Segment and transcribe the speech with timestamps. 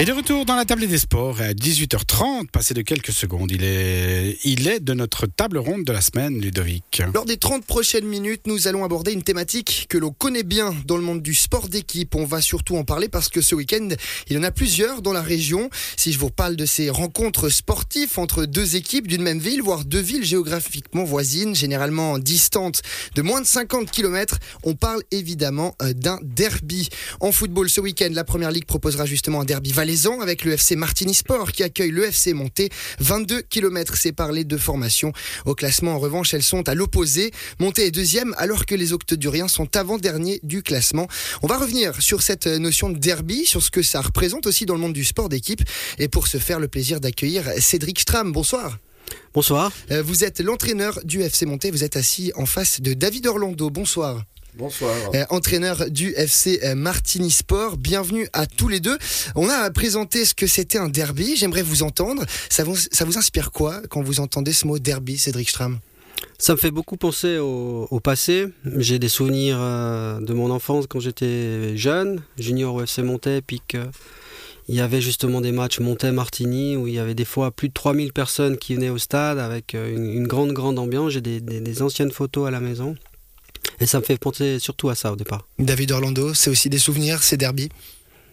[0.00, 3.50] Et de retour dans la table des sports à 18h30, passé de quelques secondes.
[3.50, 7.02] Il est, il est de notre table ronde de la semaine, Ludovic.
[7.12, 10.96] Lors des 30 prochaines minutes, nous allons aborder une thématique que l'on connaît bien dans
[10.96, 12.14] le monde du sport d'équipe.
[12.14, 13.88] On va surtout en parler parce que ce week-end,
[14.28, 15.68] il y en a plusieurs dans la région.
[15.96, 19.84] Si je vous parle de ces rencontres sportives entre deux équipes d'une même ville, voire
[19.84, 22.82] deux villes géographiquement voisines, généralement distantes
[23.16, 26.88] de moins de 50 km, on parle évidemment euh, d'un derby.
[27.18, 30.76] En football, ce week-end, la Première Ligue proposera justement un derby valaisan avec le FC
[30.76, 32.68] Martini Sport qui accueille le FC Monté.
[32.98, 35.14] 22 km séparent les deux formations.
[35.46, 37.30] Au classement, en revanche, elles sont à l'opposé.
[37.58, 41.08] Monté est deuxième alors que les Octoduriens sont avant-derniers du classement.
[41.42, 44.74] On va revenir sur cette notion de derby, sur ce que ça représente aussi dans
[44.74, 45.62] le monde du sport d'équipe.
[45.98, 48.30] Et pour ce faire, le plaisir d'accueillir Cédric Stram.
[48.30, 48.76] Bonsoir.
[49.32, 49.72] Bonsoir.
[49.90, 51.70] Euh, Vous êtes l'entraîneur du FC Monté.
[51.70, 53.70] Vous êtes assis en face de David Orlando.
[53.70, 54.22] Bonsoir.
[54.56, 54.90] Bonsoir.
[55.14, 57.76] Euh, entraîneur du FC euh, Martini Sport.
[57.76, 58.98] Bienvenue à tous les deux.
[59.36, 61.36] On a présenté ce que c'était un derby.
[61.36, 62.24] J'aimerais vous entendre.
[62.48, 65.78] Ça vous, ça vous inspire quoi quand vous entendez ce mot derby, Cédric Stram?
[66.38, 68.46] Ça me fait beaucoup penser au, au passé.
[68.78, 73.60] J'ai des souvenirs euh, de mon enfance quand j'étais jeune, junior au FC Montais, puis
[73.66, 73.78] que
[74.70, 77.72] il y avait justement des matchs Montais-Martigny où il y avait des fois plus de
[77.72, 81.12] 3000 personnes qui venaient au stade avec une, une grande, grande ambiance.
[81.12, 82.94] J'ai des, des- des anciennes photos à la maison.
[83.80, 85.46] Et ça me fait penser surtout à ça au départ.
[85.58, 87.68] David Orlando, c'est aussi des souvenirs, ces derby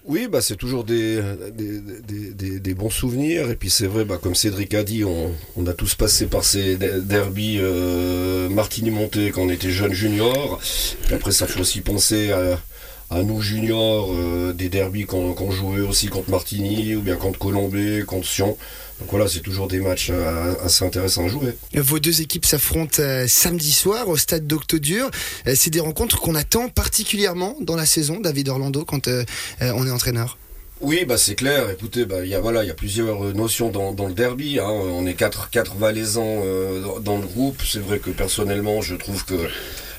[0.06, 1.22] Oui, bah, c'est toujours des,
[1.56, 3.50] des, des- des- des bons souvenirs.
[3.50, 6.44] Et puis c'est vrai, bah, comme Cédric a dit, on, on a tous passé par
[6.44, 10.60] ces de- derbies euh, Martini-Monté quand on était jeune junior.
[11.12, 12.60] Après, ça fait aussi penser à,
[13.10, 18.04] à nous juniors, euh, des derbies qu'on jouait aussi contre Martigny, ou bien contre Colombé,
[18.06, 18.58] contre Sion.
[19.00, 21.56] Donc voilà, c'est toujours des matchs euh, assez intéressants à jouer.
[21.76, 25.10] Vos deux équipes s'affrontent euh, samedi soir au stade d'Octodur.
[25.54, 29.08] C'est des rencontres qu'on attend particulièrement dans la saison, David Orlando, quand
[29.62, 30.38] on est entraîneur.
[30.82, 31.70] Oui, bah c'est clair.
[31.70, 34.60] Écoutez, bah il y a voilà, il y a plusieurs notions dans, dans le derby.
[34.60, 34.68] hein.
[34.70, 37.62] On est quatre quatre Valaisans euh, dans- dans le groupe.
[37.66, 39.36] C'est vrai que personnellement, je trouve que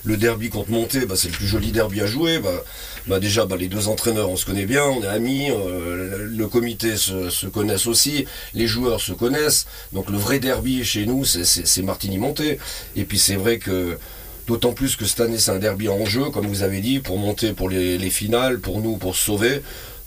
[0.07, 2.39] le derby contre Monté, bah, c'est le plus joli derby à jouer.
[2.39, 2.63] Bah,
[3.09, 5.51] bah déjà, les deux entraîneurs, on se connaît bien, on est amis.
[5.51, 8.25] euh, le- comité se, connaissent aussi,
[8.55, 9.67] les joueurs se connaissent.
[9.93, 11.45] Donc le vrai derby chez nous, c'est-
[11.83, 12.59] Martigny-Monté.
[12.95, 13.99] Et puis c'est vrai que
[14.47, 17.19] D'autant plus que cette année c'est un derby en jeu, comme vous avez dit, pour
[17.19, 19.61] monter pour les, les finales, pour nous, pour se sauver.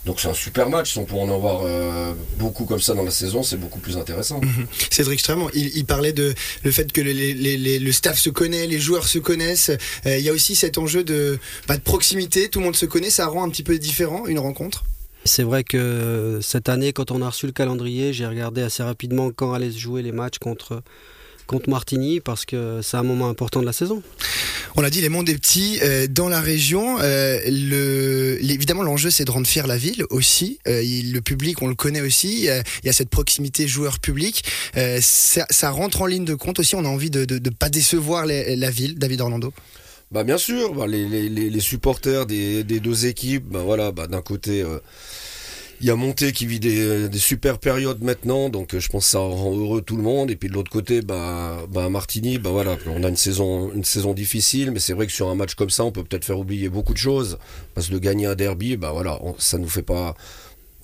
[0.06, 0.92] Donc c'est un super match.
[0.92, 3.96] Si on peut en avoir euh, beaucoup comme ça dans la saison, c'est beaucoup plus
[3.98, 4.40] intéressant.
[4.90, 6.34] Cédric Stram, il, il parlait de
[6.64, 9.70] le fait que les- les- les- le staff se connaît, les joueurs se connaissent.
[10.06, 11.38] Euh, il y a aussi cet enjeu de,
[11.68, 14.38] bah, de proximité, tout le monde se connaît, ça rend un petit peu différent une
[14.38, 14.84] rencontre.
[15.26, 19.30] C'est vrai que cette année, quand on a reçu le calendrier, j'ai regardé assez rapidement
[19.30, 20.82] quand allaient se jouer les matchs contre,
[21.50, 24.02] contre Martigny parce que c'est un moment important de la saison.
[24.76, 26.98] On l'a dit, les mondes est petits euh, dans la région.
[27.00, 30.58] euh, le, évidemment, l'enjeu c'est de rendre fier la ville aussi.
[30.68, 32.48] Euh, il- le public, on le connaît aussi.
[32.48, 34.44] euh, il y a cette proximité joueur-public.
[34.76, 36.76] Euh, ça, ça rentre en ligne de compte aussi.
[36.76, 39.52] On a envie de ne pas décevoir les- la ville, David Orlando.
[40.12, 43.90] Bah bien sûr, bah, les, les- les- les supporters des, des deux équipes, bah voilà,
[43.92, 44.62] bah, d'un côté.
[45.80, 48.88] Euh, il y a Monté qui vit des, des super périodes maintenant, donc euh, je
[48.88, 50.30] pense que ça rend heureux tout le monde.
[50.30, 53.84] Et puis de l'autre côté, bah, bah Martigny, bah voilà, on a une saison, une
[53.84, 56.38] saison difficile, mais c'est vrai que sur un match comme ça, on peut peut-être faire
[56.38, 57.38] oublier beaucoup de choses.
[57.74, 60.14] Parce que de gagner un derby, bah voilà, ça nous fait pas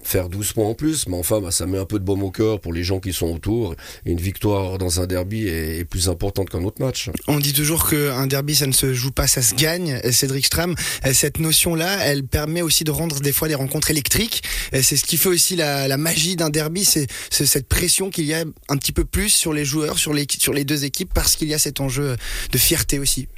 [0.07, 2.31] faire 12 points en plus, mais enfin, bah, ça met un peu de baume au
[2.31, 3.75] cœur pour les gens qui sont autour.
[4.05, 7.11] Et une victoire dans un derby est, est plus importante qu'un autre match.
[7.29, 10.01] On dit toujours qu'un derby, ça ne se joue pas, ça se gagne.
[10.05, 10.75] Euh, Cédric Stram,
[11.05, 14.43] euh, cette notion-là, elle permet aussi de rendre des fois des rencontres électriques.
[14.75, 18.11] Euh, C'est ce qui fait aussi la, la magie d'un derby, c'est c'est cette pression
[18.11, 20.85] qu'il y a un petit peu plus sur les joueurs, sur les, sur les deux
[20.85, 22.17] équipes, parce qu'il y a cet enjeu
[22.53, 23.29] de fierté aussi.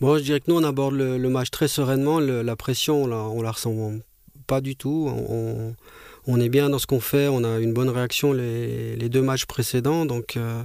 [0.00, 2.20] Bon, je dirais que nous, on aborde le, le match très sereinement.
[2.20, 3.70] Le- la pression, on la, on la ressent
[4.46, 5.10] pas du tout.
[5.28, 5.74] On,
[6.26, 7.28] on est bien dans ce qu'on fait.
[7.28, 10.06] On a une bonne réaction les, les deux matchs précédents.
[10.06, 10.62] Donc, euh,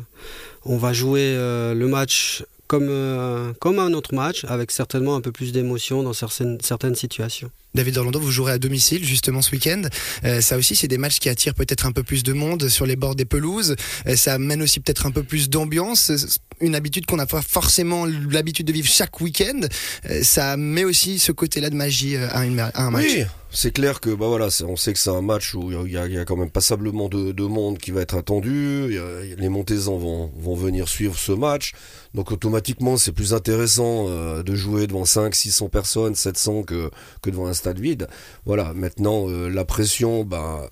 [0.65, 5.21] on va jouer euh, le match comme, euh, comme un autre match, avec certainement un
[5.21, 7.51] peu plus d'émotion dans certaines, certaines situations.
[7.75, 9.81] David Orlando, vous jouerez à domicile justement ce week-end.
[10.23, 12.85] Euh, ça aussi, c'est des matchs qui attirent peut-être un peu plus de monde sur
[12.85, 13.75] les bords des pelouses.
[14.07, 16.11] Euh, ça amène aussi peut-être un peu plus d'ambiance.
[16.15, 19.61] C'est Une habitude qu'on n'a pas forcément l'habitude de vivre chaque week-end.
[20.09, 23.05] Euh, ça met aussi ce côté-là de magie à, une- à un match.
[23.05, 25.97] Oui, c'est clair que bah voilà, on sait que c'est un match où il y,
[25.97, 28.93] a- y quand même passablement de, de monde qui va être attendu.
[28.93, 31.73] Y a- les Montésans vont, vont venir suivre ce match.
[32.13, 36.89] Donc automatiquement, c'est plus intéressant euh, de jouer devant 5, 600 personnes, 700 que,
[37.21, 38.07] que devant un stade vide.
[38.45, 40.69] Voilà, maintenant, euh, la pression, bah,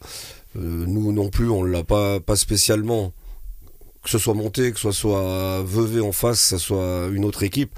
[0.55, 3.11] euh, nous non plus, on ne l'a pas, pas spécialement.
[4.03, 7.43] Que ce soit monté, que ce soit Vevey en face, que ce soit une autre
[7.43, 7.71] équipe.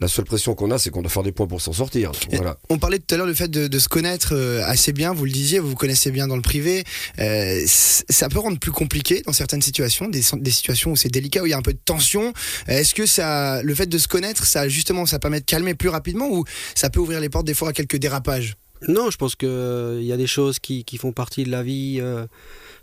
[0.00, 2.12] La seule pression qu'on a, c'est qu'on doit faire des points pour s'en sortir.
[2.32, 2.56] Voilà.
[2.70, 5.30] On parlait tout à l'heure du fait de, se connaître euh, assez bien, vous le
[5.30, 6.84] disiez, vous vous connaissez bien dans le privé.
[7.18, 11.46] Euh, ça peut rendre plus compliqué dans certaines situations, des, situations où c'est délicat, où
[11.46, 12.32] il y a un peu de tension.
[12.66, 15.88] Est-ce que ça, le fait de se connaître, ça justement, ça permet de calmer plus
[15.88, 16.44] rapidement ou
[16.74, 18.56] ça peut ouvrir les portes des fois à quelques dérapages?
[18.88, 22.02] Non, je pense qu'il il y a des choses qui, font partie de la vie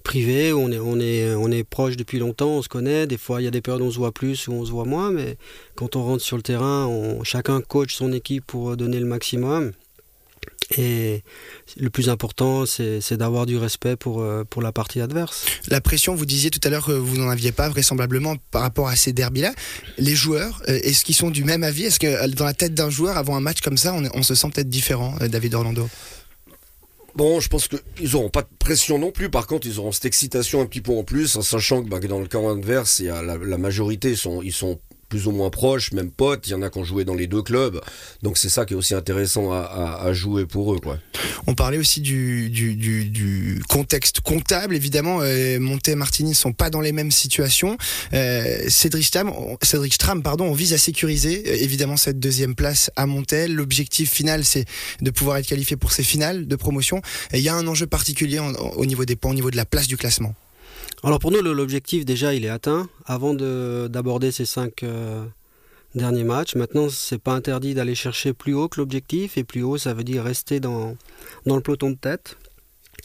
[0.04, 3.08] privé, on est, on, est, on est proche depuis longtemps, on se connaît.
[3.08, 4.72] Des fois, il y a des périodes où on se voit plus ou on se
[4.72, 5.38] voit moins, mais
[5.76, 6.90] quand on rentre sur le terrain,
[7.24, 9.74] chacun coach son équipe pour donner le maximum.
[10.76, 11.24] Et
[11.80, 15.46] le plus important, c'est d'avoir du respect pour, euh, pour la partie adverse.
[15.70, 18.90] La pression, vous disiez tout à l'heure que vous n'en aviez pas vraisemblablement par rapport
[18.90, 19.54] à ces derbys-là.
[19.98, 21.86] Les joueurs, euh, est-ce qu'ils sont du même avis?
[21.86, 24.24] Est-ce que euh, dans la tête d'un joueur, avant un match comme ça, on, on
[24.24, 25.88] se sent peut-être différent, David Orlando?
[27.16, 29.30] Bon, je pense qu'ils n'auront pas de pression non plus.
[29.30, 32.00] Par contre, ils auront cette excitation un petit peu en plus, en sachant que bah,
[32.00, 34.80] dans le camp adverse, il y a la, la majorité sont, ils sont
[35.10, 36.48] plus ou moins proches, même potes.
[36.48, 37.82] Il y en a qui ont joué dans les deux clubs.
[38.24, 40.80] Donc c'est ça qui est aussi intéressant à, jouer pour eux.
[40.80, 40.98] Quoi.
[41.48, 44.76] On parlait aussi du, contexte comptable.
[44.76, 47.78] Évidemment, euh, Monté et Martini ne sont pas dans les mêmes situations.
[48.14, 49.32] Euh, Cédric, Stram,
[49.62, 53.54] Cédric Stram, pardon, on vise à sécuriser euh, évidemment cette deuxième place à Montel.
[53.54, 54.66] L'objectif final, c'est
[55.02, 57.02] de pouvoir être qualifié pour ces finales de promotion.
[57.34, 59.88] il y a un enjeu particulier au niveau des points, au niveau de la place
[59.88, 60.36] du classement.
[61.04, 65.24] Alors pour nous, l'objectif déjà, il est atteint avant d'aborder ces cinq euh,
[65.94, 66.56] derniers matchs.
[66.56, 70.04] Maintenant, c'est pas interdit d'aller chercher plus haut que l'objectif, et plus haut, ça veut
[70.04, 70.98] dire rester dans,
[71.46, 72.38] dans le peloton de tête.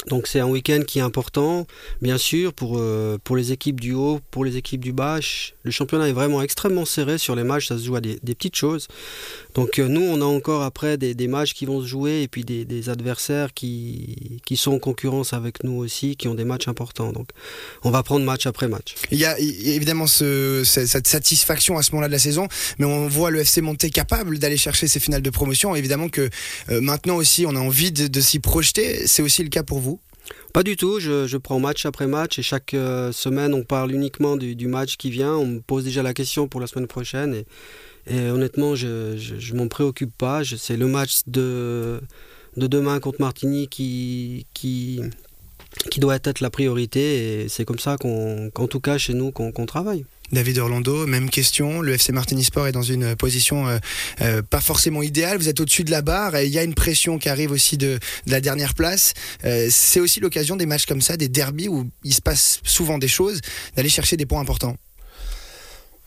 [0.09, 1.67] Donc c'est un week-end qui est important,
[2.01, 5.21] bien sûr, pour, euh, pour les équipes du haut, pour les équipes du bas.
[5.63, 8.57] Le championnat est vraiment extrêmement serré sur les matchs, ça se joue à des, petites
[8.57, 8.89] choses.
[9.55, 12.45] Donc euh, nous, on a encore après des, matchs qui vont se jouer et puis
[12.45, 17.13] des, adversaires qui, qui sont en concurrence avec nous aussi, qui ont des matchs importants.
[17.13, 17.29] Donc
[17.85, 18.95] on va prendre match après match.
[19.13, 22.49] Il y a évidemment ce, cette satisfaction à ce moment-là de la saison,
[22.79, 25.77] mais on voit le FC Monté capable d'aller chercher ces finales de promotion.
[25.77, 26.29] Évidemment que
[26.71, 29.07] euh, maintenant aussi, on a envie de, de s'y projeter.
[29.07, 29.92] C'est aussi le cas pour vous
[30.53, 34.37] pas du tout, je, prends match après match et chaque euh, semaine on parle uniquement
[34.37, 37.35] du, match qui vient, on me pose déjà la question pour la semaine prochaine
[38.07, 42.01] et, honnêtement je, je, m'en préoccupe pas, c'est le match de,
[42.57, 45.01] de demain contre Martigny qui, qui,
[45.91, 49.67] qui doit être la priorité et c'est comme ça qu'en tout cas chez nous qu'on
[49.67, 50.05] travaille.
[50.33, 51.83] David Orlando, même question.
[51.83, 53.79] Le FC Martini Sport est dans une position euh,
[54.23, 55.37] euh, pas forcément idéale.
[55.37, 56.37] Vous êtes au-dessus de la barre.
[56.37, 59.13] Et il y a une pression qui arrive aussi de, la dernière place.
[59.45, 62.99] Euh, c'est aussi l'occasion des matchs comme ça, des derbies où il se passe souvent
[62.99, 63.41] des choses,
[63.77, 64.77] d'aller chercher des points importants.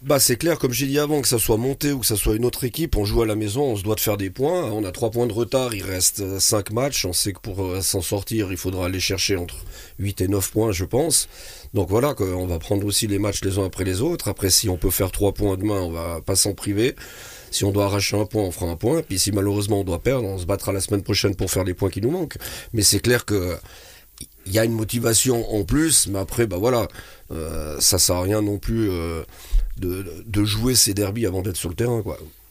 [0.06, 2.36] Bah c'est clair, comme j'ai dit avant, que ça soit monté ou que ça soit
[2.36, 4.66] une autre équipe, on joue à la maison, on se doit de faire des points.
[4.72, 7.06] On a trois points de retard, il reste cinq matchs.
[7.06, 9.56] On sait que pour s'en sortir, il faudra aller chercher entre
[9.98, 11.28] 8 et 9 points, je pense.
[11.74, 14.28] Donc voilà, on va prendre aussi les matchs les uns après les autres.
[14.28, 16.96] Après, si on peut faire trois points demain, on va pas s'en priver.
[17.50, 19.02] Si on doit arracher un point, on fera un point.
[19.02, 21.74] Puis si malheureusement on doit perdre, on se battra la semaine prochaine pour faire les
[21.74, 22.38] points qui nous manquent.
[22.74, 23.58] Mais c'est clair que
[24.46, 26.88] il y a une motivation en plus, mais après, bah voilà,
[27.32, 29.24] euh, ça sert à rien non plus euh,
[29.78, 32.04] de, jouer ces derbies avant d'être sur le terrain.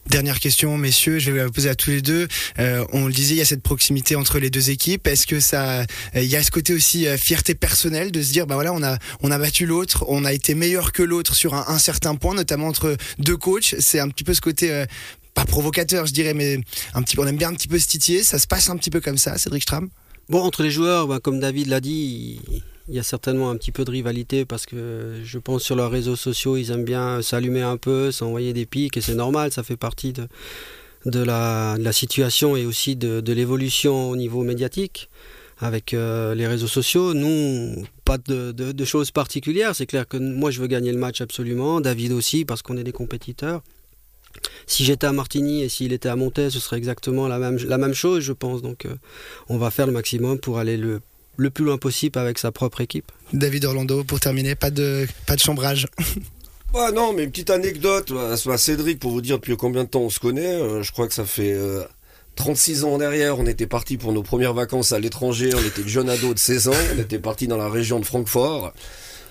[0.07, 2.27] Dernière question, messieurs, je vais vous la poser à tous les deux.
[2.59, 5.07] Euh, on le disait, il y a cette proximité entre les deux équipes.
[5.07, 8.55] Est-ce que ça, il y a ce côté aussi fierté personnelle de se dire, bah
[8.55, 11.79] voilà, on a, on a battu l'autre, on a été meilleur que l'autre sur un,
[11.79, 13.75] certain point, notamment entre deux coachs.
[13.79, 14.85] C'est un petit peu ce côté
[15.33, 16.59] pas provocateur, je dirais, mais
[16.93, 18.21] un petit, on aime bien un petit peu se titiller.
[18.21, 19.89] Ça se passe un petit peu comme ça, Cédric Stram?
[20.27, 22.39] Bon, entre les joueurs, bah, comme David l'a dit
[22.87, 25.91] il y a certainement un petit peu de rivalité parce que je pense sur leurs
[25.91, 29.63] réseaux sociaux, ils aiment bien s'allumer un peu, s'envoyer des pics et c'est normal, ça
[29.63, 30.27] fait partie de,
[31.23, 35.09] la, situation et aussi de, l'évolution au niveau médiatique
[35.59, 37.13] avec euh, les réseaux sociaux.
[37.13, 41.81] Nous, pas de choses particulières, c'est clair que moi je veux gagner le match absolument,
[41.81, 43.61] David aussi parce qu'on est des compétiteurs.
[44.67, 47.77] Si j'étais à Martigny et s'il était à Montaix, ce serait exactement la même, la
[47.77, 48.61] même chose, je pense.
[48.61, 48.95] Donc, euh,
[49.49, 51.01] on va faire le maximum pour aller le
[51.37, 53.11] le plus loin possible avec sa propre équipe.
[53.33, 55.87] David Orlando, pour terminer, pas de, pas de chambrage.
[56.77, 60.01] Ah non, mais une petite anecdote à Cédric pour vous dire depuis combien de temps
[60.01, 60.55] on se connaît.
[60.55, 61.57] Euh, je crois que ça fait
[62.35, 63.39] 36 euh, ans derrière.
[63.39, 65.51] On était parti pour nos premières vacances à l'étranger.
[65.55, 66.73] On était jeune ado de 16 ans.
[66.93, 68.73] On était parti dans la région de Francfort.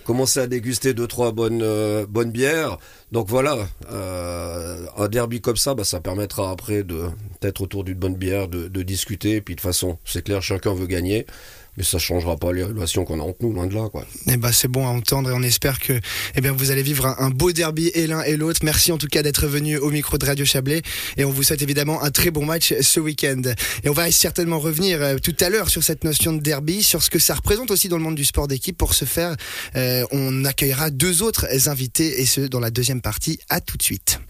[0.05, 2.79] Commencer à déguster deux trois bonnes euh, bonnes bières.
[3.13, 3.57] Donc voilà,
[3.91, 7.05] un derby comme ça, bah, ça permettra après de
[7.41, 9.37] d'être autour d'une bonne bière, de, de discuter.
[9.37, 11.27] Et puis de toute façon, c'est clair, chacun veut gagner
[11.77, 13.89] mais ça changera pas les relations qu'on a entre nous, loin de là.
[13.91, 14.07] Quoi.
[14.29, 16.01] Eh ben, c'est bon à entendre et on espère que
[16.35, 18.61] eh bien, vous allez vivre un, beau derby et l'un et l'autre.
[18.63, 20.83] Merci en tout cas d'être venu au micro de Radio Chablais
[21.17, 23.43] et on vous souhaite évidemment un très bon match ce week-end.
[23.83, 27.03] Et on va certainement revenir euh, tout à l'heure sur cette notion de derby, sur
[27.03, 28.77] ce que ça représente aussi dans le monde du sport d'équipe.
[28.77, 29.37] Pour ce faire,
[29.77, 33.39] euh, on accueillera deux autres invités et ce dans la deuxième partie.
[33.49, 34.21] À tout de suite.